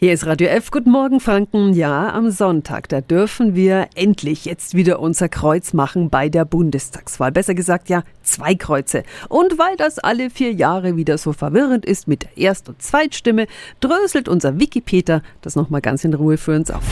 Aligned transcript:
Hier 0.00 0.12
ist 0.12 0.26
Radio 0.26 0.46
F. 0.46 0.70
Guten 0.70 0.92
Morgen, 0.92 1.18
Franken. 1.18 1.72
Ja, 1.72 2.12
am 2.12 2.30
Sonntag, 2.30 2.88
da 2.88 3.00
dürfen 3.00 3.56
wir 3.56 3.88
endlich 3.96 4.44
jetzt 4.44 4.74
wieder 4.74 5.00
unser 5.00 5.28
Kreuz 5.28 5.72
machen 5.72 6.08
bei 6.08 6.28
der 6.28 6.44
Bundestagswahl. 6.44 7.32
Besser 7.32 7.56
gesagt, 7.56 7.88
ja, 7.88 8.04
zwei 8.22 8.54
Kreuze. 8.54 9.02
Und 9.28 9.58
weil 9.58 9.76
das 9.76 9.98
alle 9.98 10.30
vier 10.30 10.52
Jahre 10.52 10.94
wieder 10.94 11.18
so 11.18 11.32
verwirrend 11.32 11.84
ist 11.84 12.06
mit 12.06 12.22
der 12.22 12.38
Erst- 12.38 12.68
und 12.68 12.80
Zweitstimme, 12.80 13.48
dröselt 13.80 14.28
unser 14.28 14.60
Wikipeter 14.60 15.20
das 15.40 15.56
nochmal 15.56 15.80
ganz 15.80 16.04
in 16.04 16.14
Ruhe 16.14 16.36
für 16.36 16.54
uns 16.54 16.70
auf. 16.70 16.84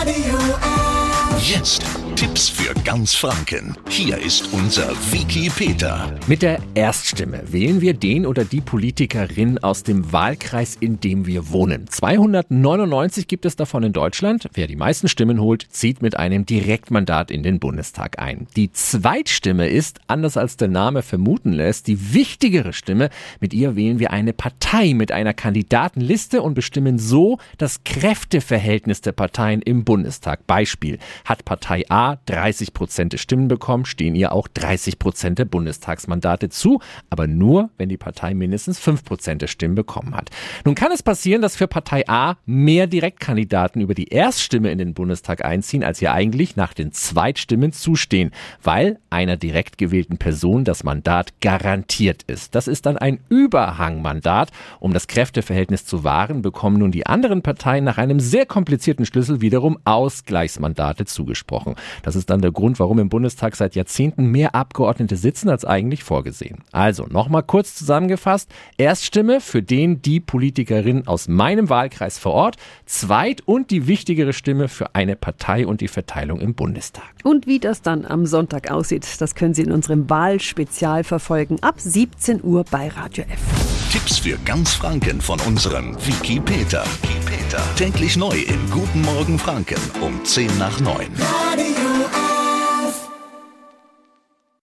Radio 0.00 0.38
F. 0.38 1.54
Jetzt 1.54 1.84
Tipps 2.22 2.48
für 2.48 2.72
ganz 2.84 3.16
Franken. 3.16 3.76
Hier 3.88 4.16
ist 4.16 4.52
unser 4.52 4.90
Wiki 5.10 5.50
Peter. 5.50 6.16
Mit 6.28 6.42
der 6.42 6.60
Erststimme 6.74 7.42
wählen 7.50 7.80
wir 7.80 7.94
den 7.94 8.26
oder 8.26 8.44
die 8.44 8.60
Politikerin 8.60 9.58
aus 9.58 9.82
dem 9.82 10.12
Wahlkreis, 10.12 10.76
in 10.76 11.00
dem 11.00 11.26
wir 11.26 11.50
wohnen. 11.50 11.88
299 11.88 13.26
gibt 13.26 13.44
es 13.44 13.56
davon 13.56 13.82
in 13.82 13.92
Deutschland. 13.92 14.48
Wer 14.54 14.68
die 14.68 14.76
meisten 14.76 15.08
Stimmen 15.08 15.40
holt, 15.40 15.66
zieht 15.68 16.00
mit 16.00 16.16
einem 16.16 16.46
Direktmandat 16.46 17.32
in 17.32 17.42
den 17.42 17.58
Bundestag 17.58 18.20
ein. 18.20 18.46
Die 18.54 18.70
Zweitstimme 18.70 19.66
ist, 19.66 19.98
anders 20.06 20.36
als 20.36 20.56
der 20.56 20.68
Name 20.68 21.02
vermuten 21.02 21.52
lässt, 21.52 21.88
die 21.88 22.14
wichtigere 22.14 22.72
Stimme. 22.72 23.10
Mit 23.40 23.52
ihr 23.52 23.74
wählen 23.74 23.98
wir 23.98 24.12
eine 24.12 24.32
Partei 24.32 24.94
mit 24.94 25.10
einer 25.10 25.34
Kandidatenliste 25.34 26.40
und 26.40 26.54
bestimmen 26.54 27.00
so 27.00 27.38
das 27.58 27.82
Kräfteverhältnis 27.82 29.00
der 29.00 29.10
Parteien 29.10 29.60
im 29.60 29.82
Bundestag. 29.82 30.46
Beispiel. 30.46 31.00
Hat 31.24 31.44
Partei 31.44 31.84
A 31.88 32.11
30 32.26 32.74
Prozent 32.74 33.12
der 33.12 33.18
Stimmen 33.18 33.48
bekommen, 33.48 33.84
stehen 33.84 34.14
ihr 34.14 34.32
auch 34.32 34.48
30 34.48 34.98
Prozent 34.98 35.38
der 35.38 35.44
Bundestagsmandate 35.44 36.48
zu, 36.48 36.80
aber 37.10 37.26
nur, 37.26 37.70
wenn 37.78 37.88
die 37.88 37.96
Partei 37.96 38.34
mindestens 38.34 38.78
5 38.78 39.04
Prozent 39.04 39.42
der 39.42 39.46
Stimmen 39.46 39.74
bekommen 39.74 40.14
hat. 40.14 40.30
Nun 40.64 40.74
kann 40.74 40.92
es 40.92 41.02
passieren, 41.02 41.42
dass 41.42 41.56
für 41.56 41.68
Partei 41.68 42.08
A 42.08 42.36
mehr 42.46 42.86
Direktkandidaten 42.86 43.80
über 43.80 43.94
die 43.94 44.08
Erststimme 44.08 44.70
in 44.70 44.78
den 44.78 44.94
Bundestag 44.94 45.44
einziehen, 45.44 45.84
als 45.84 46.00
ihr 46.02 46.12
eigentlich 46.12 46.56
nach 46.56 46.74
den 46.74 46.92
Zweitstimmen 46.92 47.72
zustehen, 47.72 48.30
weil 48.62 48.98
einer 49.10 49.36
direkt 49.36 49.78
gewählten 49.78 50.18
Person 50.18 50.64
das 50.64 50.84
Mandat 50.84 51.40
garantiert 51.40 52.22
ist. 52.24 52.54
Das 52.54 52.68
ist 52.68 52.86
dann 52.86 52.96
ein 52.96 53.20
Überhangmandat. 53.28 54.50
Um 54.80 54.92
das 54.92 55.06
Kräfteverhältnis 55.06 55.84
zu 55.86 56.04
wahren, 56.04 56.42
bekommen 56.42 56.78
nun 56.78 56.92
die 56.92 57.06
anderen 57.06 57.42
Parteien 57.42 57.84
nach 57.84 57.98
einem 57.98 58.20
sehr 58.20 58.46
komplizierten 58.46 59.06
Schlüssel 59.06 59.40
wiederum 59.40 59.78
Ausgleichsmandate 59.84 61.04
zugesprochen. 61.04 61.76
Das 62.02 62.16
ist 62.16 62.30
dann 62.30 62.40
der 62.40 62.52
Grund, 62.52 62.78
warum 62.80 62.98
im 62.98 63.08
Bundestag 63.08 63.56
seit 63.56 63.74
Jahrzehnten 63.74 64.26
mehr 64.26 64.54
Abgeordnete 64.54 65.16
sitzen 65.16 65.48
als 65.48 65.64
eigentlich 65.64 66.04
vorgesehen. 66.04 66.58
Also 66.72 67.06
nochmal 67.06 67.42
kurz 67.42 67.74
zusammengefasst. 67.74 68.50
Erststimme 68.76 69.40
für 69.40 69.62
den, 69.62 70.02
die 70.02 70.20
Politikerin 70.20 71.06
aus 71.06 71.28
meinem 71.28 71.68
Wahlkreis 71.68 72.18
vor 72.18 72.32
Ort. 72.32 72.56
Zweit 72.86 73.42
und 73.46 73.70
die 73.70 73.86
wichtigere 73.86 74.32
Stimme 74.32 74.68
für 74.68 74.94
eine 74.94 75.16
Partei 75.16 75.66
und 75.66 75.80
die 75.80 75.88
Verteilung 75.88 76.40
im 76.40 76.54
Bundestag. 76.54 77.04
Und 77.22 77.46
wie 77.46 77.58
das 77.58 77.82
dann 77.82 78.04
am 78.04 78.26
Sonntag 78.26 78.70
aussieht, 78.70 79.20
das 79.20 79.34
können 79.34 79.54
Sie 79.54 79.62
in 79.62 79.72
unserem 79.72 80.10
Wahlspezial 80.10 81.04
verfolgen 81.04 81.58
ab 81.62 81.76
17 81.78 82.42
Uhr 82.42 82.64
bei 82.70 82.88
Radio 82.88 83.24
F. 83.24 83.90
Tipps 83.92 84.18
für 84.18 84.38
ganz 84.44 84.74
Franken 84.74 85.20
von 85.20 85.38
unserem 85.40 85.94
Wiki 86.06 86.40
Peter. 86.40 86.84
Wiki 87.02 87.18
Peter. 87.26 87.62
Täglich 87.76 88.16
neu 88.16 88.34
im 88.34 88.70
Guten 88.70 89.02
Morgen 89.02 89.38
Franken 89.38 89.78
um 90.00 90.24
10 90.24 90.58
nach 90.58 90.80
9. 90.80 91.06
Radio 91.18 91.41